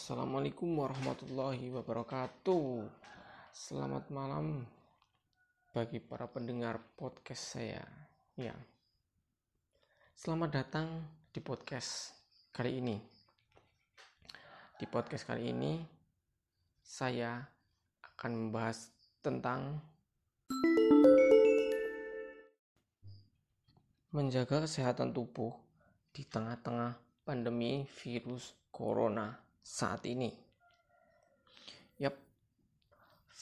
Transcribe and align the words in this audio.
Assalamualaikum 0.00 0.80
warahmatullahi 0.80 1.68
wabarakatuh. 1.76 2.88
Selamat 3.52 4.08
malam 4.08 4.64
bagi 5.76 6.00
para 6.00 6.24
pendengar 6.24 6.80
podcast 6.96 7.44
saya. 7.60 7.84
Ya. 8.32 8.56
Selamat 10.16 10.56
datang 10.56 11.04
di 11.28 11.44
podcast 11.44 12.16
kali 12.48 12.80
ini. 12.80 12.96
Di 14.80 14.88
podcast 14.88 15.28
kali 15.28 15.52
ini 15.52 15.84
saya 16.80 17.44
akan 18.00 18.48
membahas 18.48 18.88
tentang 19.20 19.84
menjaga 24.16 24.64
kesehatan 24.64 25.12
tubuh 25.12 25.52
di 26.08 26.24
tengah-tengah 26.24 26.96
pandemi 27.20 27.84
virus 28.00 28.56
corona 28.72 29.49
saat 29.60 30.04
ini. 30.08 30.32
Yap, 32.00 32.16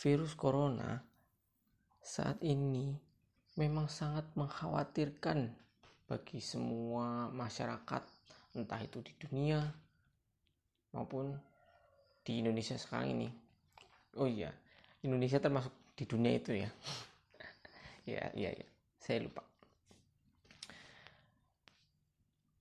virus 0.02 0.34
corona 0.34 0.98
saat 2.02 2.40
ini 2.40 2.94
memang 3.58 3.90
sangat 3.90 4.24
mengkhawatirkan 4.38 5.52
bagi 6.08 6.40
semua 6.40 7.28
masyarakat, 7.28 8.02
entah 8.56 8.80
itu 8.80 9.04
di 9.04 9.12
dunia 9.20 9.60
maupun 10.96 11.36
di 12.24 12.40
Indonesia 12.40 12.78
sekarang 12.80 13.18
ini. 13.18 13.28
Oh 14.16 14.24
iya, 14.24 14.48
Indonesia 15.04 15.36
termasuk 15.36 15.74
di 15.92 16.04
dunia 16.08 16.32
itu 16.38 16.56
ya. 16.56 16.70
ya, 18.16 18.24
ya, 18.32 18.50
ya. 18.56 18.66
Saya 18.96 19.28
lupa. 19.28 19.44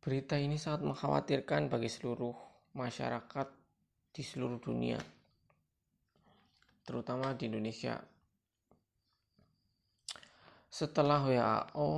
Berita 0.03 0.39
ini 0.39 0.55
sangat 0.55 0.87
mengkhawatirkan 0.87 1.67
bagi 1.67 1.91
seluruh 1.91 2.46
masyarakat 2.77 3.47
di 4.13 4.21
seluruh 4.21 4.61
dunia, 4.61 5.01
terutama 6.85 7.33
di 7.33 7.49
Indonesia. 7.49 7.97
Setelah 10.69 11.25
WHO 11.25 11.89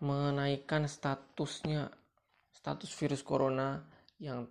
menaikkan 0.00 0.88
statusnya, 0.88 1.92
status 2.56 2.88
virus 2.96 3.20
corona 3.20 3.84
yang 4.16 4.48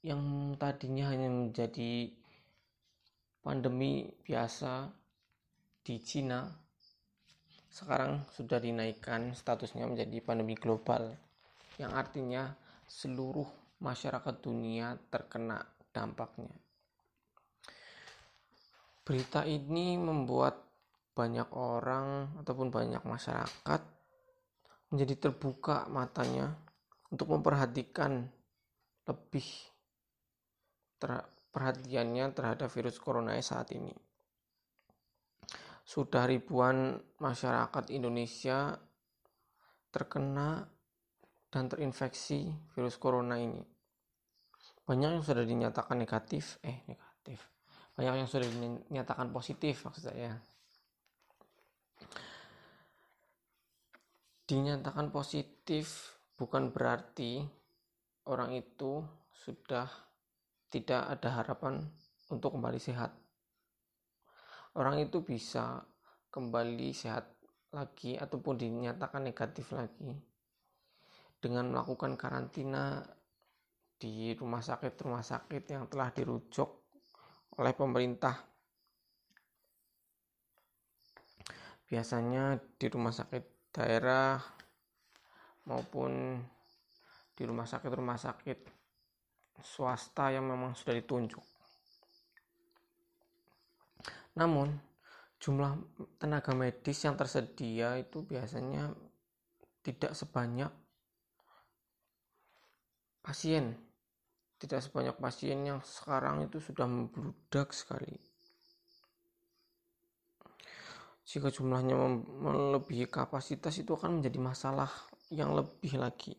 yang 0.00 0.52
tadinya 0.60 1.12
hanya 1.12 1.28
menjadi 1.28 2.08
pandemi 3.44 4.08
biasa 4.24 4.88
di 5.84 6.00
Cina, 6.00 6.48
sekarang 7.68 8.24
sudah 8.32 8.60
dinaikkan 8.60 9.36
statusnya 9.36 9.84
menjadi 9.84 10.20
pandemi 10.24 10.56
global, 10.56 11.12
yang 11.76 11.92
artinya 11.92 12.52
seluruh 12.84 13.63
masyarakat 13.84 14.34
dunia 14.40 14.96
terkena 15.12 15.60
dampaknya. 15.92 16.48
Berita 19.04 19.44
ini 19.44 20.00
membuat 20.00 20.64
banyak 21.12 21.52
orang 21.52 22.40
ataupun 22.40 22.72
banyak 22.72 23.04
masyarakat 23.04 23.80
menjadi 24.88 25.28
terbuka 25.28 25.84
matanya 25.92 26.56
untuk 27.12 27.28
memperhatikan 27.36 28.24
lebih 29.04 29.44
ter 30.96 31.20
perhatiannya 31.54 32.34
terhadap 32.34 32.66
virus 32.72 32.98
corona 32.98 33.36
saat 33.38 33.70
ini. 33.76 33.92
Sudah 35.84 36.24
ribuan 36.24 36.96
masyarakat 37.20 37.92
Indonesia 37.92 38.74
terkena 39.92 40.66
dan 41.52 41.70
terinfeksi 41.70 42.50
virus 42.74 42.98
corona 42.98 43.38
ini 43.38 43.73
banyak 44.84 45.10
yang 45.16 45.24
sudah 45.24 45.44
dinyatakan 45.48 45.96
negatif. 45.96 46.60
Eh 46.60 46.84
negatif. 46.84 47.40
Banyak 47.96 48.14
yang 48.20 48.28
sudah 48.28 48.44
dinyatakan 48.44 49.32
positif 49.32 49.88
maksud 49.88 50.12
saya. 50.12 50.36
Dinyatakan 54.44 55.08
positif 55.08 56.12
bukan 56.36 56.68
berarti 56.68 57.40
orang 58.28 58.52
itu 58.52 59.00
sudah 59.32 59.88
tidak 60.68 61.16
ada 61.16 61.40
harapan 61.40 61.80
untuk 62.28 62.52
kembali 62.60 62.76
sehat. 62.76 63.16
Orang 64.76 65.00
itu 65.00 65.24
bisa 65.24 65.80
kembali 66.28 66.90
sehat 66.92 67.30
lagi 67.72 68.18
ataupun 68.18 68.58
dinyatakan 68.58 69.22
negatif 69.24 69.70
lagi 69.72 70.12
dengan 71.38 71.72
melakukan 71.72 72.18
karantina 72.18 73.00
di 74.04 74.36
rumah 74.36 74.60
sakit-rumah 74.60 75.24
sakit 75.24 75.64
yang 75.72 75.88
telah 75.88 76.12
dirujuk 76.12 76.68
oleh 77.56 77.72
pemerintah. 77.72 78.36
Biasanya 81.88 82.60
di 82.76 82.86
rumah 82.92 83.16
sakit 83.16 83.72
daerah 83.72 84.36
maupun 85.64 86.36
di 87.32 87.42
rumah 87.48 87.64
sakit-rumah 87.64 88.20
sakit 88.20 88.58
swasta 89.64 90.36
yang 90.36 90.52
memang 90.52 90.76
sudah 90.76 91.00
ditunjuk. 91.00 91.40
Namun, 94.36 94.68
jumlah 95.40 95.80
tenaga 96.20 96.52
medis 96.52 97.00
yang 97.08 97.16
tersedia 97.16 97.96
itu 97.96 98.20
biasanya 98.20 98.92
tidak 99.80 100.12
sebanyak 100.12 100.68
pasien 103.24 103.83
tidak 104.58 104.80
sebanyak 104.80 105.16
pasien 105.18 105.66
yang 105.66 105.80
sekarang 105.82 106.46
itu 106.46 106.62
sudah 106.62 106.86
membludak 106.86 107.74
sekali. 107.74 108.16
Jika 111.24 111.48
jumlahnya 111.48 111.96
melebihi 112.20 113.08
kapasitas 113.08 113.80
itu 113.80 113.96
akan 113.96 114.20
menjadi 114.20 114.38
masalah 114.38 114.92
yang 115.32 115.56
lebih 115.56 115.96
lagi. 115.96 116.36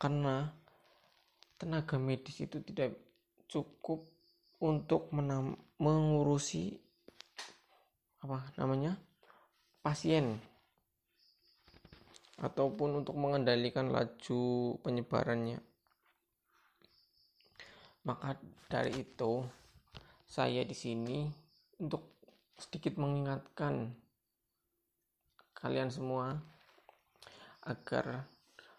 Karena 0.00 0.48
tenaga 1.60 2.00
medis 2.00 2.40
itu 2.40 2.58
tidak 2.64 2.96
cukup 3.46 4.08
untuk 4.64 5.12
mengurusi 5.78 6.74
apa 8.24 8.40
namanya 8.56 8.96
pasien 9.84 10.40
ataupun 12.38 13.04
untuk 13.04 13.14
mengendalikan 13.14 13.90
laju 13.94 14.74
penyebarannya. 14.82 15.62
Maka 18.04 18.36
dari 18.66 19.00
itu, 19.00 19.46
saya 20.26 20.66
di 20.66 20.76
sini 20.76 21.24
untuk 21.80 22.20
sedikit 22.58 22.98
mengingatkan 23.00 23.94
kalian 25.56 25.88
semua 25.88 26.36
agar 27.64 28.28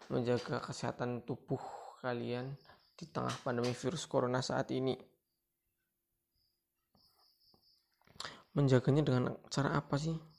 menjaga 0.06 0.62
kesehatan 0.62 1.26
tubuh 1.26 1.58
kalian 1.98 2.54
di 2.94 3.04
tengah 3.10 3.34
pandemi 3.42 3.74
virus 3.74 4.06
corona 4.06 4.38
saat 4.38 4.70
ini. 4.70 4.94
Menjaganya 8.54 9.02
dengan 9.02 9.36
cara 9.50 9.76
apa 9.76 9.98
sih? 9.98 10.35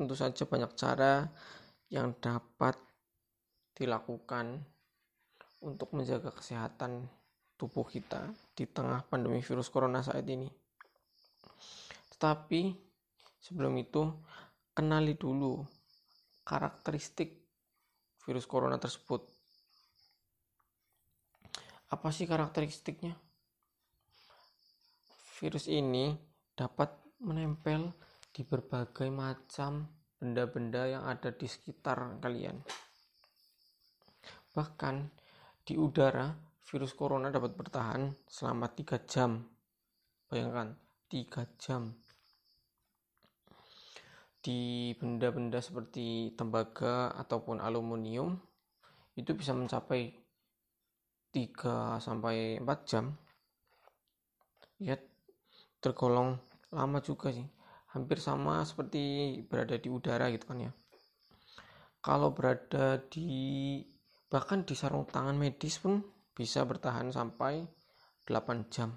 Tentu 0.00 0.16
saja 0.16 0.48
banyak 0.48 0.72
cara 0.80 1.28
yang 1.92 2.16
dapat 2.16 2.72
dilakukan 3.76 4.64
untuk 5.60 5.92
menjaga 5.92 6.32
kesehatan 6.32 7.04
tubuh 7.60 7.84
kita 7.84 8.32
di 8.56 8.64
tengah 8.64 9.04
pandemi 9.04 9.44
virus 9.44 9.68
corona 9.68 10.00
saat 10.00 10.24
ini. 10.24 10.48
Tetapi 12.16 12.72
sebelum 13.44 13.76
itu, 13.76 14.08
kenali 14.72 15.20
dulu 15.20 15.60
karakteristik 16.48 17.36
virus 18.24 18.48
corona 18.48 18.80
tersebut. 18.80 19.20
Apa 21.92 22.08
sih 22.08 22.24
karakteristiknya? 22.24 23.12
Virus 25.36 25.68
ini 25.68 26.16
dapat 26.56 26.88
menempel 27.20 27.92
di 28.30 28.46
berbagai 28.46 29.10
macam 29.10 29.90
benda-benda 30.20 30.86
yang 30.86 31.04
ada 31.08 31.34
di 31.34 31.50
sekitar 31.50 32.22
kalian. 32.22 32.62
Bahkan 34.54 34.94
di 35.66 35.74
udara, 35.74 36.30
virus 36.70 36.94
corona 36.94 37.30
dapat 37.30 37.58
bertahan 37.58 38.14
selama 38.30 38.70
3 38.70 39.02
jam. 39.06 39.42
Bayangkan, 40.30 40.78
3 41.10 41.42
jam. 41.58 41.90
Di 44.40 44.92
benda-benda 44.96 45.58
seperti 45.60 46.32
tembaga 46.38 47.12
ataupun 47.18 47.60
aluminium 47.60 48.38
itu 49.18 49.34
bisa 49.34 49.52
mencapai 49.52 50.14
3 51.34 51.98
sampai 51.98 52.62
4 52.62 52.88
jam. 52.88 53.10
Ya 54.80 54.96
tergolong 55.80 56.40
lama 56.72 57.02
juga 57.02 57.34
sih 57.34 57.59
hampir 57.90 58.22
sama 58.22 58.62
seperti 58.62 59.36
berada 59.46 59.74
di 59.78 59.88
udara 59.90 60.30
gitu 60.30 60.46
kan 60.46 60.70
ya 60.70 60.72
kalau 62.00 62.32
berada 62.32 63.02
di 63.10 63.28
Bahkan 64.30 64.62
di 64.62 64.78
sarung 64.78 65.10
tangan 65.10 65.34
medis 65.34 65.82
pun 65.82 65.98
bisa 66.30 66.62
bertahan 66.62 67.10
sampai 67.10 67.66
8 68.30 68.70
jam. 68.70 68.94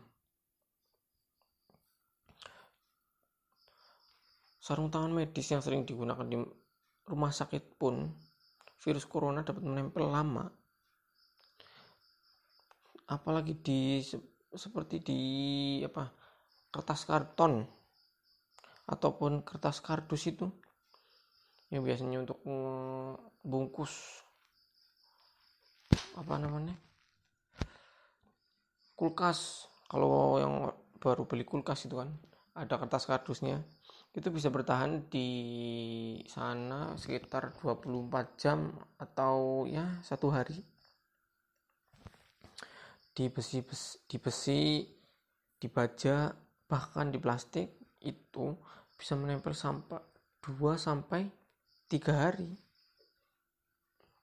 Sarung 4.62 4.94
tangan 4.94 5.10
medis 5.10 5.50
yang 5.50 5.66
sering 5.66 5.90
digunakan 5.90 6.22
di 6.22 6.38
rumah 7.10 7.34
sakit 7.34 7.82
pun 7.82 8.14
virus 8.78 9.10
corona 9.10 9.42
dapat 9.42 9.66
menempel 9.66 10.06
lama. 10.06 10.46
Apalagi 13.10 13.58
di 13.58 14.06
seperti 14.54 15.02
di 15.02 15.22
apa 15.82 16.14
kertas 16.70 17.10
karton 17.10 17.66
ataupun 18.88 19.46
kertas 19.48 19.80
kardus 19.80 20.28
itu 20.28 20.52
yang 21.74 21.82
biasanya 21.82 22.22
untuk 22.28 22.40
bungkus 23.42 24.24
apa 26.14 26.38
namanya 26.38 26.78
kulkas. 28.94 29.70
Kalau 29.90 30.42
yang 30.42 30.54
baru 30.98 31.28
beli 31.28 31.46
kulkas 31.46 31.86
itu 31.86 32.02
kan 32.02 32.10
ada 32.54 32.78
kertas 32.78 33.06
kardusnya 33.06 33.62
itu 34.14 34.30
bisa 34.30 34.54
bertahan 34.54 35.10
di 35.10 35.30
sana 36.30 36.94
sekitar 37.02 37.58
24 37.58 38.38
jam 38.38 38.70
atau 39.02 39.66
ya 39.66 40.02
satu 40.06 40.30
hari. 40.30 40.62
Di 43.14 43.30
besi, 43.30 43.62
besi 43.62 43.98
di 44.10 44.18
besi 44.18 44.62
di 45.58 45.68
baja 45.70 46.34
bahkan 46.66 47.14
di 47.14 47.22
plastik 47.22 47.83
itu 48.04 48.54
bisa 48.94 49.18
menempel 49.18 49.56
sampai 49.56 50.00
2 50.44 50.76
sampai 50.76 51.26
3 51.88 52.00
hari 52.14 52.52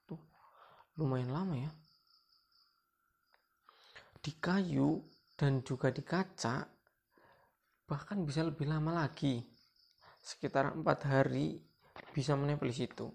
tuh 0.05 0.21
lumayan 0.97 1.33
lama 1.33 1.55
ya 1.57 1.71
di 4.21 4.31
kayu 4.37 5.01
dan 5.33 5.65
juga 5.65 5.89
di 5.89 6.05
kaca 6.05 6.61
bahkan 7.89 8.21
bisa 8.21 8.45
lebih 8.45 8.69
lama 8.69 9.03
lagi 9.03 9.41
sekitar 10.21 10.77
empat 10.77 11.09
hari 11.09 11.57
bisa 12.13 12.37
menempel 12.37 12.69
di 12.69 12.77
situ. 12.77 13.09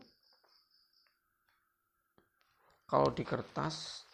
Kalau 2.86 3.10
di 3.14 3.22
kertas 3.22 4.06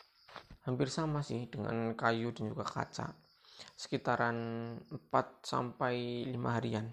hampir 0.65 0.89
sama 0.89 1.21
sih 1.25 1.49
dengan 1.49 1.93
kayu 1.97 2.33
dan 2.33 2.53
juga 2.53 2.65
kaca. 2.65 3.13
Sekitaran 3.75 4.37
4 4.87 5.43
sampai 5.43 6.27
5 6.29 6.57
harian. 6.59 6.87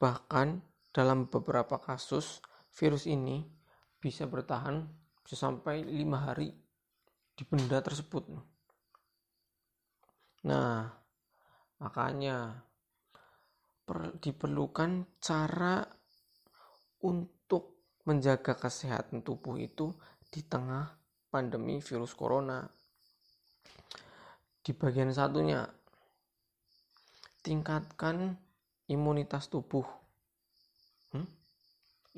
Bahkan 0.00 0.48
dalam 0.90 1.28
beberapa 1.28 1.76
kasus 1.76 2.40
virus 2.72 3.04
ini 3.04 3.44
bisa 4.00 4.24
bertahan 4.24 4.88
bisa 5.20 5.36
sampai 5.36 5.84
5 5.84 6.26
hari 6.26 6.48
di 7.36 7.42
benda 7.44 7.84
tersebut. 7.84 8.24
Nah, 10.40 11.00
Makanya 11.80 12.60
diperlukan 14.20 15.18
cara 15.18 15.82
untuk 17.02 17.96
menjaga 18.04 18.54
kesehatan 18.54 19.24
tubuh 19.24 19.56
itu 19.56 19.88
di 20.28 20.44
tengah 20.44 20.99
pandemi 21.30 21.78
virus 21.78 22.12
corona. 22.12 22.66
Di 24.60 24.76
bagian 24.76 25.08
satunya, 25.14 25.64
tingkatkan 27.40 28.36
imunitas 28.90 29.48
tubuh. 29.48 29.86
Hmm? 31.14 31.26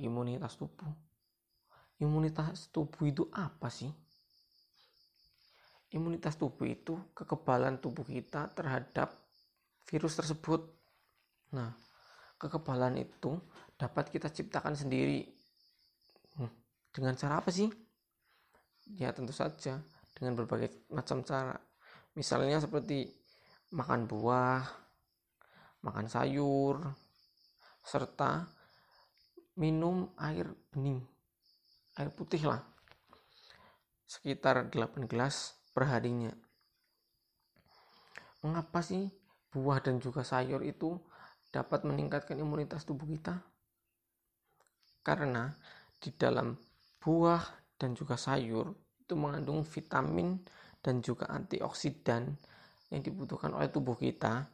Imunitas 0.01 0.59
tubuh. 0.59 0.91
Imunitas 2.03 2.73
tubuh 2.75 3.05
itu 3.07 3.29
apa 3.31 3.71
sih? 3.71 3.93
Imunitas 5.93 6.35
tubuh 6.41 6.67
itu 6.67 6.97
kekebalan 7.13 7.79
tubuh 7.79 8.03
kita 8.03 8.49
terhadap 8.57 9.13
virus 9.87 10.17
tersebut. 10.19 10.65
Nah, 11.53 11.71
kekebalan 12.41 12.97
itu 13.05 13.37
dapat 13.77 14.09
kita 14.09 14.33
ciptakan 14.33 14.73
sendiri. 14.73 15.29
Hmm, 16.41 16.51
dengan 16.91 17.15
cara 17.15 17.39
apa 17.39 17.53
sih? 17.53 17.69
Ya 18.87 19.15
tentu 19.15 19.31
saja 19.31 19.79
dengan 20.17 20.39
berbagai 20.39 20.87
macam 20.91 21.23
cara. 21.23 21.59
Misalnya 22.15 22.61
seperti 22.61 23.09
makan 23.73 24.05
buah, 24.05 24.63
makan 25.83 26.07
sayur, 26.07 26.79
serta 27.83 28.47
minum 29.59 30.13
air 30.21 30.49
bening, 30.71 31.01
air 31.99 32.11
putih 32.13 32.45
lah. 32.47 32.63
Sekitar 34.07 34.69
8 34.69 35.09
gelas 35.09 35.57
per 35.73 35.89
harinya. 35.89 36.31
Mengapa 38.45 38.85
sih 38.85 39.09
buah 39.53 39.81
dan 39.81 40.03
juga 40.03 40.21
sayur 40.21 40.61
itu 40.67 41.01
dapat 41.49 41.85
meningkatkan 41.85 42.37
imunitas 42.37 42.85
tubuh 42.85 43.09
kita? 43.09 43.41
Karena 45.01 45.49
di 45.97 46.11
dalam 46.15 46.55
buah 47.01 47.62
dan 47.83 47.99
juga 47.99 48.15
sayur 48.15 48.71
itu 49.03 49.19
mengandung 49.19 49.67
vitamin 49.67 50.39
dan 50.79 51.03
juga 51.03 51.27
antioksidan 51.35 52.31
yang 52.95 53.03
dibutuhkan 53.03 53.51
oleh 53.51 53.67
tubuh 53.67 53.99
kita 53.99 54.47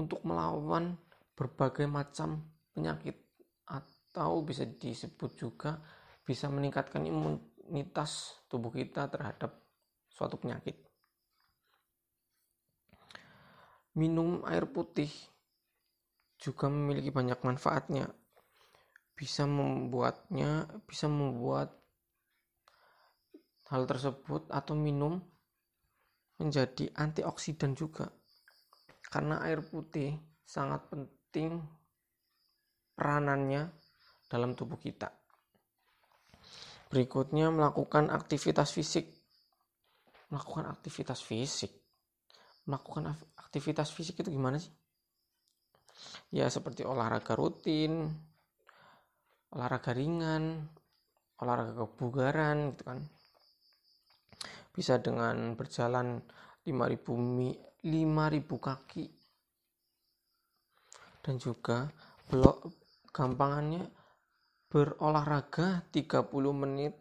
untuk 0.00 0.24
melawan 0.24 0.96
berbagai 1.36 1.84
macam 1.84 2.40
penyakit 2.72 3.20
atau 3.68 4.40
bisa 4.40 4.64
disebut 4.64 5.36
juga 5.36 5.76
bisa 6.24 6.48
meningkatkan 6.48 7.04
imunitas 7.04 8.40
tubuh 8.48 8.72
kita 8.72 9.12
terhadap 9.12 9.60
suatu 10.08 10.40
penyakit. 10.40 10.80
Minum 13.98 14.40
air 14.48 14.64
putih 14.70 15.10
juga 16.40 16.70
memiliki 16.70 17.10
banyak 17.10 17.42
manfaatnya. 17.42 18.08
Bisa 19.12 19.44
membuatnya 19.44 20.64
bisa 20.88 21.10
membuat 21.10 21.79
hal 23.70 23.86
tersebut 23.86 24.50
atau 24.50 24.74
minum 24.74 25.18
menjadi 26.42 26.90
antioksidan 26.96 27.76
juga 27.78 28.10
karena 29.10 29.42
air 29.46 29.62
putih 29.62 30.16
sangat 30.42 30.86
penting 30.90 31.60
peranannya 32.94 33.70
dalam 34.26 34.58
tubuh 34.58 34.76
kita 34.76 35.10
berikutnya 36.90 37.54
melakukan 37.54 38.10
aktivitas 38.10 38.74
fisik 38.74 39.06
melakukan 40.30 40.66
aktivitas 40.70 41.22
fisik 41.22 41.80
melakukan 42.70 43.16
aktivitas 43.34 43.90
fisik 43.90 44.22
itu 44.22 44.30
gimana 44.30 44.62
sih? 44.62 44.70
Ya 46.30 46.46
seperti 46.46 46.86
olahraga 46.86 47.34
rutin, 47.34 48.06
olahraga 49.50 49.90
ringan, 49.90 50.70
olahraga 51.42 51.74
kebugaran 51.74 52.70
gitu 52.74 52.82
kan. 52.86 52.98
Bisa 54.80 54.96
dengan 54.96 55.60
berjalan 55.60 56.24
5000 56.64 57.12
mi, 57.20 57.52
5000 57.84 58.56
kaki. 58.56 59.04
Dan 61.20 61.36
juga 61.36 61.84
blok 62.32 62.72
gampangannya 63.12 63.84
berolahraga 64.72 65.84
30 65.92 66.32
menit 66.56 66.96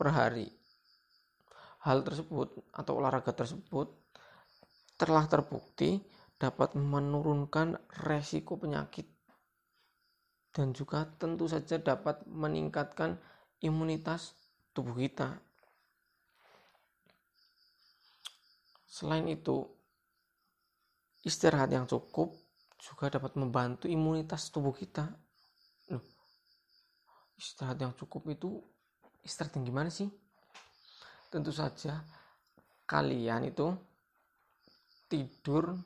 per 0.00 0.08
hari. 0.08 0.48
Hal 1.84 2.00
tersebut 2.00 2.72
atau 2.72 2.96
olahraga 2.96 3.36
tersebut 3.36 3.92
telah 4.96 5.28
terbukti 5.28 6.00
dapat 6.40 6.72
menurunkan 6.80 7.76
resiko 8.08 8.56
penyakit 8.56 9.04
dan 10.58 10.74
juga 10.74 11.06
tentu 11.22 11.46
saja 11.46 11.78
dapat 11.78 12.24
meningkatkan 12.26 13.14
imunitas 13.62 14.34
tubuh 14.74 14.98
kita. 14.98 15.38
Selain 18.88 19.28
itu, 19.28 19.68
istirahat 21.20 21.68
yang 21.68 21.84
cukup 21.84 22.32
juga 22.80 23.12
dapat 23.12 23.36
membantu 23.36 23.84
imunitas 23.84 24.48
tubuh 24.48 24.72
kita. 24.72 25.12
Loh, 25.92 26.04
istirahat 27.36 27.78
yang 27.84 27.92
cukup 27.92 28.24
itu 28.32 28.64
istirahat 29.20 29.60
yang 29.60 29.68
gimana 29.68 29.92
sih? 29.92 30.08
Tentu 31.28 31.52
saja 31.52 32.00
kalian 32.88 33.52
itu 33.52 33.68
tidur 35.12 35.76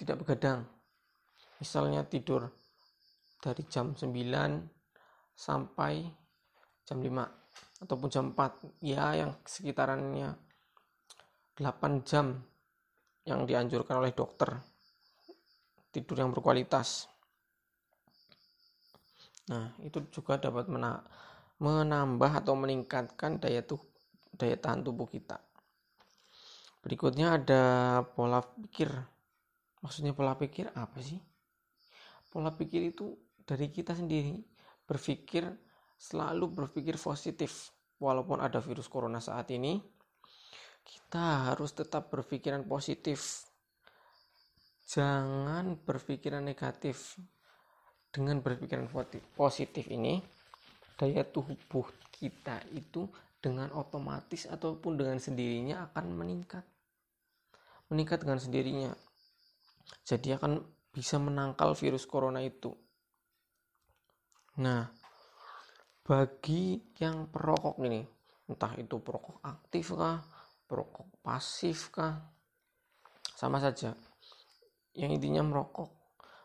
tidak 0.00 0.24
begadang. 0.24 0.64
Misalnya 1.60 2.08
tidur 2.08 2.48
dari 3.36 3.68
jam 3.68 3.92
9 3.92 4.08
sampai 5.36 6.08
jam 6.88 6.98
5 7.04 7.84
ataupun 7.84 8.08
jam 8.08 8.32
4 8.32 8.84
ya 8.84 9.12
yang 9.16 9.36
sekitarannya 9.44 10.49
8 11.60 12.08
jam 12.08 12.40
yang 13.28 13.44
dianjurkan 13.44 14.00
oleh 14.00 14.16
dokter 14.16 14.48
tidur 15.92 16.16
yang 16.16 16.32
berkualitas 16.32 17.10
Nah, 19.50 19.74
itu 19.82 19.98
juga 20.14 20.38
dapat 20.38 20.70
menambah 21.58 22.30
atau 22.38 22.54
meningkatkan 22.54 23.42
daya 23.42 23.66
tuh 23.66 23.82
daya 24.38 24.54
tahan 24.54 24.86
tubuh 24.86 25.10
kita. 25.10 25.42
Berikutnya 26.86 27.34
ada 27.34 27.62
pola 28.14 28.38
pikir. 28.46 28.94
Maksudnya 29.82 30.14
pola 30.14 30.38
pikir 30.38 30.70
apa 30.70 31.02
sih? 31.02 31.18
Pola 32.30 32.54
pikir 32.54 32.94
itu 32.94 33.18
dari 33.42 33.74
kita 33.74 33.98
sendiri 33.98 34.38
berpikir 34.86 35.50
selalu 35.98 36.46
berpikir 36.64 36.94
positif. 36.94 37.74
Walaupun 38.00 38.40
ada 38.40 38.64
virus 38.64 38.88
corona 38.88 39.20
saat 39.20 39.50
ini, 39.52 39.76
kita 40.84 41.52
harus 41.52 41.72
tetap 41.72 42.10
berpikiran 42.10 42.64
positif. 42.66 43.46
Jangan 44.90 45.78
berpikiran 45.80 46.42
negatif. 46.42 47.18
Dengan 48.10 48.42
berpikiran 48.42 48.90
positif 49.38 49.86
ini, 49.86 50.18
daya 50.98 51.22
tubuh 51.22 51.86
kita 52.10 52.58
itu 52.74 53.06
dengan 53.38 53.70
otomatis 53.72 54.50
ataupun 54.50 54.98
dengan 54.98 55.22
sendirinya 55.22 55.86
akan 55.90 56.04
meningkat. 56.10 56.66
Meningkat 57.86 58.26
dengan 58.26 58.42
sendirinya. 58.42 58.92
Jadi 60.02 60.34
akan 60.34 60.58
bisa 60.90 61.22
menangkal 61.22 61.78
virus 61.78 62.02
corona 62.02 62.42
itu. 62.42 62.74
Nah, 64.58 64.90
bagi 66.02 66.82
yang 66.98 67.30
perokok 67.30 67.78
ini, 67.86 68.02
entah 68.50 68.74
itu 68.74 68.98
perokok 68.98 69.38
aktif 69.46 69.94
kah, 69.94 70.18
perokok 70.70 71.18
pasif 71.18 71.90
kah, 71.90 72.14
sama 73.34 73.58
saja. 73.58 73.90
Yang 74.94 75.18
intinya 75.18 75.42
merokok. 75.42 75.90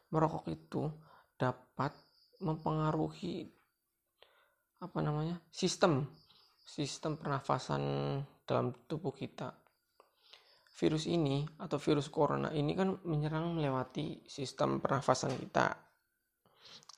Merokok 0.09 0.49
itu 0.49 0.89
dapat 1.37 1.93
mempengaruhi 2.41 3.45
apa 4.81 4.99
namanya 4.99 5.37
sistem 5.53 6.09
sistem 6.65 7.21
pernafasan 7.21 7.81
dalam 8.41 8.73
tubuh 8.89 9.13
kita. 9.13 9.53
Virus 10.75 11.07
ini 11.07 11.45
atau 11.61 11.79
virus 11.79 12.11
corona 12.11 12.51
ini 12.51 12.75
kan 12.75 12.99
menyerang 13.05 13.55
melewati 13.55 14.25
sistem 14.27 14.81
pernafasan 14.83 15.37
kita. 15.39 15.71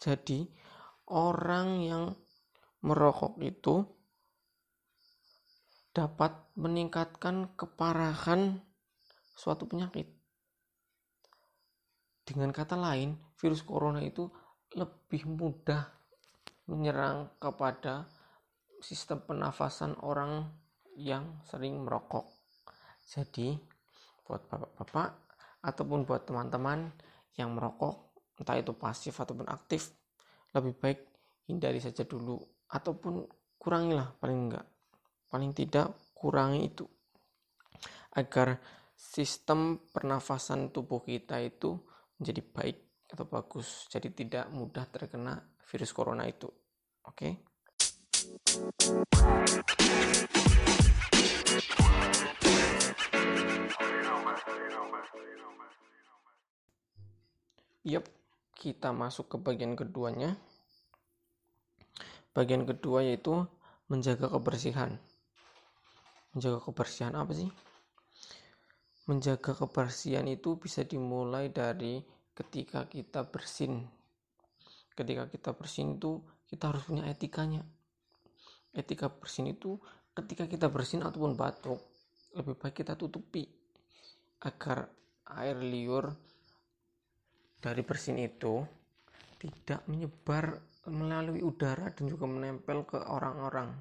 Jadi, 0.02 0.48
orang 1.14 1.68
yang 1.84 2.04
merokok 2.82 3.38
itu 3.44 3.97
dapat 5.98 6.54
meningkatkan 6.54 7.58
keparahan 7.58 8.62
suatu 9.34 9.66
penyakit. 9.66 10.06
Dengan 12.22 12.54
kata 12.54 12.78
lain, 12.78 13.18
virus 13.42 13.66
corona 13.66 14.06
itu 14.06 14.30
lebih 14.78 15.26
mudah 15.26 15.90
menyerang 16.70 17.34
kepada 17.42 18.06
sistem 18.78 19.26
pernafasan 19.26 19.98
orang 20.06 20.46
yang 21.02 21.42
sering 21.50 21.82
merokok. 21.82 22.30
Jadi, 23.02 23.58
buat 24.22 24.46
bapak-bapak 24.46 25.10
ataupun 25.66 26.06
buat 26.06 26.30
teman-teman 26.30 26.94
yang 27.42 27.58
merokok, 27.58 28.14
entah 28.38 28.54
itu 28.54 28.78
pasif 28.78 29.18
ataupun 29.18 29.50
aktif, 29.50 29.98
lebih 30.54 30.78
baik 30.78 31.00
hindari 31.50 31.82
saja 31.82 32.06
dulu 32.06 32.38
ataupun 32.70 33.26
kurangilah 33.58 34.14
paling 34.22 34.52
enggak. 34.52 34.77
Paling 35.28 35.52
tidak 35.52 35.92
kurangi 36.16 36.72
itu 36.72 36.88
agar 38.16 38.58
sistem 38.96 39.78
pernafasan 39.92 40.72
tubuh 40.72 41.04
kita 41.04 41.38
itu 41.44 41.78
menjadi 42.18 42.42
baik 42.42 42.78
atau 43.12 43.28
bagus. 43.28 43.86
Jadi 43.92 44.10
tidak 44.16 44.48
mudah 44.56 44.88
terkena 44.88 45.38
virus 45.68 45.92
corona 45.92 46.24
itu. 46.26 46.48
Oke. 47.06 47.14
Okay? 47.14 47.32
Yap, 57.88 58.04
kita 58.52 58.92
masuk 58.92 59.32
ke 59.32 59.38
bagian 59.40 59.80
keduanya. 59.80 60.36
Bagian 62.36 62.68
kedua 62.68 63.00
yaitu 63.00 63.48
menjaga 63.88 64.28
kebersihan. 64.28 65.00
Menjaga 66.36 66.60
kebersihan 66.64 67.14
apa 67.16 67.32
sih? 67.32 67.50
Menjaga 69.08 69.56
kebersihan 69.56 70.28
itu 70.28 70.60
bisa 70.60 70.84
dimulai 70.84 71.54
dari 71.54 72.04
ketika 72.36 72.90
kita 72.90 73.24
bersin. 73.28 73.88
Ketika 74.98 75.30
kita 75.30 75.54
bersin 75.56 75.96
itu 75.96 76.20
kita 76.50 76.74
harus 76.74 76.84
punya 76.88 77.06
etikanya 77.08 77.62
etika 78.78 79.10
bersin 79.10 79.50
itu 79.50 79.82
ketika 80.14 80.46
kita 80.46 80.70
bersin 80.70 81.02
ataupun 81.02 81.34
batuk 81.34 81.82
lebih 82.38 82.54
baik 82.54 82.86
kita 82.86 82.94
tutupi 82.94 83.50
agar 84.46 84.86
air 85.42 85.58
liur 85.58 86.14
dari 87.58 87.82
bersin 87.82 88.22
itu 88.22 88.62
tidak 89.42 89.82
menyebar 89.90 90.62
melalui 90.94 91.42
udara 91.42 91.90
dan 91.90 92.06
juga 92.06 92.30
menempel 92.30 92.86
ke 92.86 93.02
orang-orang 93.02 93.74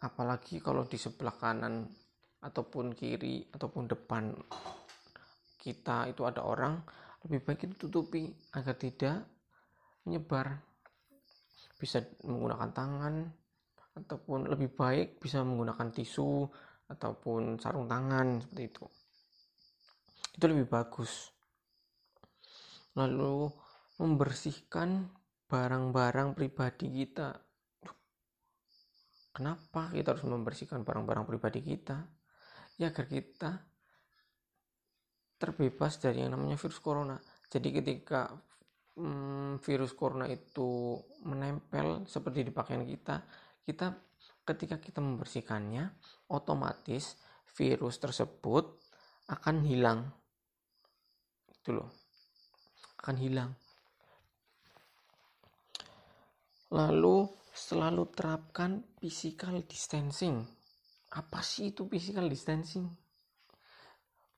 apalagi 0.00 0.60
kalau 0.64 0.88
di 0.88 0.96
sebelah 0.96 1.36
kanan 1.36 1.84
ataupun 2.40 2.96
kiri 2.96 3.44
ataupun 3.52 3.84
depan 3.84 4.32
kita 5.60 6.08
itu 6.08 6.24
ada 6.24 6.40
orang 6.40 6.80
lebih 7.28 7.44
baik 7.44 7.68
itu 7.68 7.74
tutupi 7.76 8.32
agar 8.56 8.74
tidak 8.80 9.28
menyebar. 10.08 10.56
Bisa 11.76 12.00
menggunakan 12.24 12.70
tangan 12.72 13.14
ataupun 13.96 14.48
lebih 14.48 14.72
baik 14.72 15.20
bisa 15.20 15.44
menggunakan 15.44 15.92
tisu 15.92 16.48
ataupun 16.88 17.60
sarung 17.60 17.88
tangan 17.88 18.40
seperti 18.40 18.64
itu. 18.64 18.84
Itu 20.36 20.44
lebih 20.48 20.68
bagus. 20.68 21.28
Lalu 22.96 23.48
membersihkan 24.00 25.08
barang-barang 25.44 26.36
pribadi 26.36 26.88
kita 27.04 27.36
kenapa 29.30 29.90
kita 29.94 30.14
harus 30.14 30.24
membersihkan 30.26 30.82
barang-barang 30.82 31.26
pribadi 31.26 31.60
kita? 31.62 32.06
Ya 32.80 32.90
agar 32.90 33.06
kita 33.06 33.50
terbebas 35.40 35.96
dari 35.96 36.20
yang 36.20 36.36
namanya 36.36 36.60
virus 36.60 36.80
corona. 36.80 37.16
Jadi 37.48 37.68
ketika 37.72 38.28
hmm, 39.00 39.58
virus 39.64 39.96
corona 39.96 40.28
itu 40.28 41.00
menempel 41.24 42.04
seperti 42.04 42.44
di 42.44 42.52
pakaian 42.52 42.84
kita 42.84 43.24
kita 43.64 43.96
ketika 44.44 44.76
kita 44.82 45.00
membersihkannya 45.00 45.88
otomatis 46.32 47.16
virus 47.56 47.96
tersebut 48.02 48.76
akan 49.30 49.62
hilang. 49.62 50.00
Itu 51.48 51.80
loh. 51.80 51.90
Akan 53.00 53.16
hilang. 53.16 53.54
Lalu 56.70 57.39
selalu 57.60 58.08
terapkan 58.16 58.80
physical 58.96 59.60
distancing. 59.68 60.40
Apa 61.12 61.44
sih 61.44 61.76
itu 61.76 61.84
physical 61.84 62.24
distancing? 62.32 62.88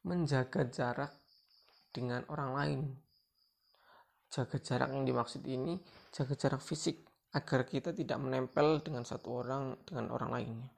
Menjaga 0.03 0.67
jarak 0.67 1.15
dengan 1.95 2.27
orang 2.27 2.51
lain. 2.59 2.81
Jaga 4.27 4.59
jarak 4.59 4.91
yang 4.91 5.07
dimaksud 5.07 5.45
ini 5.47 5.79
jaga 6.11 6.35
jarak 6.35 6.65
fisik 6.65 7.07
agar 7.37 7.63
kita 7.69 7.95
tidak 7.95 8.19
menempel 8.19 8.83
dengan 8.83 9.07
satu 9.07 9.45
orang 9.45 9.79
dengan 9.87 10.11
orang 10.11 10.31
lainnya. 10.35 10.69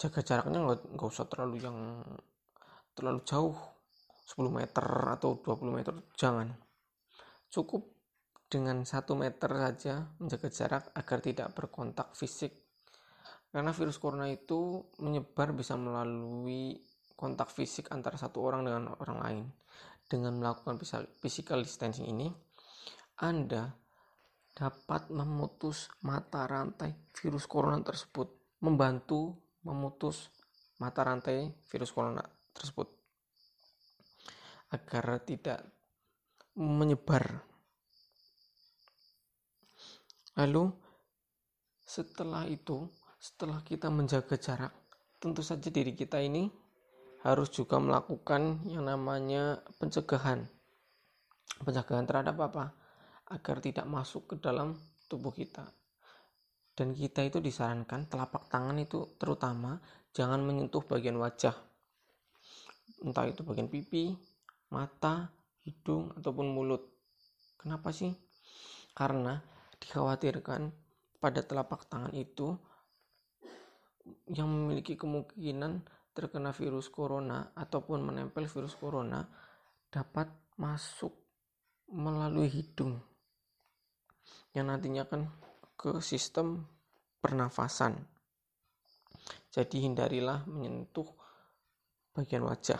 Jaga 0.00 0.26
jaraknya 0.26 0.58
nggak 0.66 1.06
usah 1.06 1.30
terlalu 1.30 1.62
yang 1.62 1.78
terlalu 2.96 3.20
jauh 3.22 3.54
10 4.26 4.50
meter 4.50 4.86
atau 5.14 5.38
20 5.38 5.78
meter 5.78 5.94
jangan. 6.18 6.50
Cukup 7.52 7.99
dengan 8.50 8.82
satu 8.82 9.14
meter 9.14 9.46
saja 9.46 10.10
menjaga 10.18 10.48
jarak 10.50 10.84
agar 10.92 11.18
tidak 11.22 11.48
berkontak 11.54 12.18
fisik 12.18 12.50
karena 13.54 13.70
virus 13.70 14.02
corona 14.02 14.26
itu 14.26 14.82
menyebar 14.98 15.54
bisa 15.54 15.78
melalui 15.78 16.82
kontak 17.14 17.54
fisik 17.54 17.94
antara 17.94 18.18
satu 18.18 18.42
orang 18.42 18.66
dengan 18.66 18.90
orang 18.98 19.18
lain 19.22 19.46
dengan 20.10 20.34
melakukan 20.34 20.82
physical 21.22 21.62
distancing 21.62 22.10
ini 22.10 22.26
Anda 23.22 23.70
dapat 24.50 25.14
memutus 25.14 25.86
mata 26.02 26.44
rantai 26.44 27.14
virus 27.14 27.46
corona 27.46 27.78
tersebut, 27.80 28.58
membantu 28.66 29.38
memutus 29.62 30.28
mata 30.82 31.06
rantai 31.06 31.52
virus 31.70 31.94
corona 31.94 32.24
tersebut 32.52 32.88
agar 34.70 35.22
tidak 35.22 35.66
menyebar. 36.58 37.49
Lalu 40.40 40.72
setelah 41.84 42.48
itu, 42.48 42.88
setelah 43.20 43.60
kita 43.60 43.92
menjaga 43.92 44.40
jarak, 44.40 44.72
tentu 45.20 45.44
saja 45.44 45.68
diri 45.68 45.92
kita 45.92 46.16
ini 46.16 46.48
harus 47.20 47.52
juga 47.52 47.76
melakukan 47.76 48.64
yang 48.64 48.88
namanya 48.88 49.60
pencegahan. 49.76 50.48
Pencegahan 51.60 52.08
terhadap 52.08 52.40
apa? 52.40 52.72
agar 53.30 53.62
tidak 53.62 53.86
masuk 53.86 54.34
ke 54.34 54.34
dalam 54.42 54.74
tubuh 55.06 55.30
kita. 55.30 55.62
Dan 56.74 56.96
kita 56.98 57.22
itu 57.22 57.38
disarankan 57.38 58.10
telapak 58.10 58.50
tangan 58.50 58.74
itu 58.82 59.14
terutama 59.22 59.78
jangan 60.10 60.42
menyentuh 60.42 60.82
bagian 60.82 61.14
wajah. 61.14 61.54
Entah 63.06 63.30
itu 63.30 63.46
bagian 63.46 63.70
pipi, 63.70 64.18
mata, 64.74 65.30
hidung, 65.62 66.10
ataupun 66.18 66.50
mulut. 66.50 66.82
Kenapa 67.54 67.94
sih? 67.94 68.10
Karena 68.98 69.38
dikhawatirkan 69.80 70.70
pada 71.20 71.40
telapak 71.44 71.88
tangan 71.88 72.12
itu 72.16 72.56
yang 74.30 74.48
memiliki 74.48 74.96
kemungkinan 74.96 75.84
terkena 76.14 76.50
virus 76.52 76.90
corona 76.90 77.52
ataupun 77.54 78.02
menempel 78.02 78.48
virus 78.48 78.74
corona 78.76 79.24
dapat 79.90 80.28
masuk 80.60 81.12
melalui 81.90 82.46
hidung 82.46 83.00
yang 84.54 84.70
nantinya 84.70 85.06
akan 85.06 85.22
ke 85.78 86.02
sistem 86.02 86.66
pernafasan. 87.22 87.96
Jadi 89.50 89.82
hindarilah 89.82 90.46
menyentuh 90.46 91.06
bagian 92.14 92.46
wajah. 92.46 92.78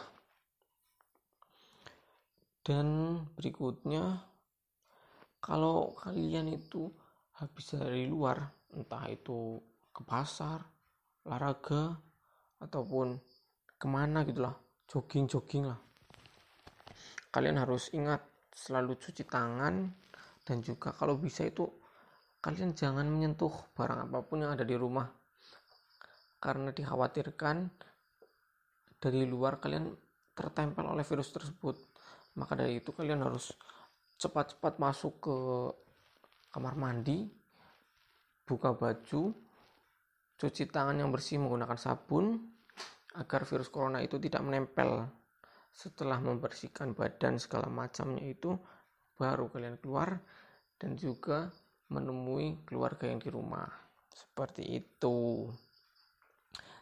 Dan 2.60 3.18
berikutnya 3.34 4.29
kalau 5.40 5.96
kalian 5.96 6.52
itu 6.52 6.92
habis 7.40 7.72
dari 7.72 8.04
luar, 8.04 8.44
entah 8.76 9.08
itu 9.08 9.56
ke 9.90 10.04
pasar, 10.04 10.60
olahraga, 11.24 11.96
ataupun 12.60 13.16
ke 13.80 13.86
mana 13.88 14.22
gitu 14.28 14.44
lah, 14.44 14.54
jogging-jogging 14.84 15.64
lah. 15.64 15.80
Kalian 17.32 17.56
harus 17.56 17.88
ingat 17.96 18.20
selalu 18.52 19.00
cuci 19.00 19.24
tangan 19.24 19.88
dan 20.44 20.60
juga 20.60 20.92
kalau 20.92 21.16
bisa 21.16 21.48
itu 21.48 21.64
kalian 22.40 22.76
jangan 22.76 23.08
menyentuh 23.08 23.52
barang 23.72 24.08
apa 24.08 24.18
pun 24.24 24.44
yang 24.44 24.52
ada 24.52 24.64
di 24.64 24.76
rumah 24.76 25.08
karena 26.40 26.72
dikhawatirkan 26.72 27.68
dari 28.96 29.28
luar 29.28 29.60
kalian 29.60 29.92
tertempel 30.32 30.88
oleh 30.88 31.04
virus 31.04 31.32
tersebut 31.32 31.76
maka 32.40 32.56
dari 32.56 32.80
itu 32.80 32.96
kalian 32.96 33.20
harus 33.24 33.52
cepat-cepat 34.20 34.76
masuk 34.76 35.14
ke 35.24 35.36
kamar 36.52 36.76
mandi 36.76 37.24
buka 38.44 38.76
baju 38.76 39.32
cuci 40.36 40.68
tangan 40.68 41.00
yang 41.00 41.08
bersih 41.08 41.40
menggunakan 41.40 41.80
sabun 41.80 42.36
agar 43.16 43.48
virus 43.48 43.72
corona 43.72 44.04
itu 44.04 44.20
tidak 44.20 44.44
menempel 44.44 45.08
setelah 45.72 46.20
membersihkan 46.20 46.92
badan 46.92 47.40
segala 47.40 47.72
macamnya 47.72 48.28
itu 48.28 48.52
baru 49.16 49.48
kalian 49.48 49.80
keluar 49.80 50.20
dan 50.80 50.96
juga 50.96 51.52
menemui 51.92 52.64
keluarga 52.64 53.10
yang 53.10 53.20
di 53.20 53.28
rumah. 53.28 53.68
Seperti 54.10 54.64
itu. 54.80 55.46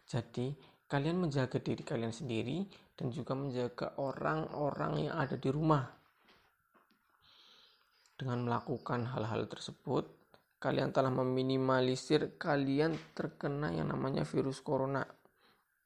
Jadi, 0.09 0.55
kalian 0.89 1.29
menjaga 1.29 1.61
diri 1.61 1.83
kalian 1.85 2.15
sendiri 2.15 2.65
dan 2.95 3.13
juga 3.13 3.35
menjaga 3.37 3.99
orang-orang 4.01 5.11
yang 5.11 5.17
ada 5.19 5.37
di 5.37 5.51
rumah. 5.51 5.98
Dengan 8.19 8.43
melakukan 8.43 9.07
hal-hal 9.15 9.47
tersebut, 9.47 10.11
kalian 10.59 10.91
telah 10.91 11.15
meminimalisir 11.15 12.35
kalian 12.35 12.99
terkena 13.15 13.71
yang 13.71 13.95
namanya 13.95 14.27
virus 14.27 14.59
corona 14.59 15.07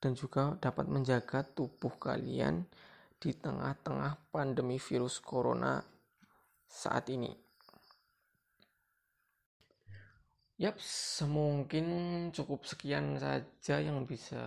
dan 0.01 0.17
juga 0.17 0.57
dapat 0.57 0.89
menjaga 0.89 1.45
tubuh 1.45 2.01
kalian 2.01 2.65
di 3.21 3.37
tengah-tengah 3.37 4.33
pandemi 4.33 4.81
virus 4.81 5.21
corona 5.21 5.77
saat 6.65 7.13
ini. 7.13 7.31
Yap, 10.57 10.81
semungkin 10.81 11.87
cukup 12.33 12.65
sekian 12.65 13.21
saja 13.21 13.77
yang 13.77 14.09
bisa 14.09 14.41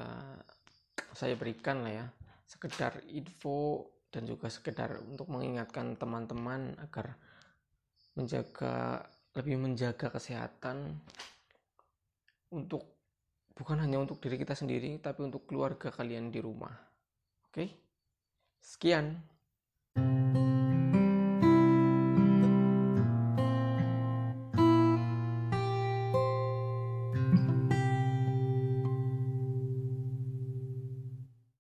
saya 1.14 1.38
berikan 1.38 1.86
lah 1.86 1.94
ya. 2.02 2.06
Sekedar 2.50 3.06
info 3.14 3.94
dan 4.10 4.26
juga 4.26 4.50
sekedar 4.50 5.06
untuk 5.06 5.30
mengingatkan 5.30 5.96
teman-teman 6.00 6.76
agar 6.82 7.20
menjaga 8.16 9.04
lebih 9.36 9.60
menjaga 9.60 10.08
kesehatan 10.08 10.96
untuk 12.56 12.88
bukan 13.52 13.84
hanya 13.84 14.00
untuk 14.00 14.24
diri 14.24 14.40
kita 14.40 14.56
sendiri 14.56 14.96
tapi 15.04 15.28
untuk 15.28 15.44
keluarga 15.48 15.92
kalian 15.92 16.32
di 16.32 16.40
rumah. 16.40 16.72
Oke? 17.52 17.68
Sekian. 18.64 19.35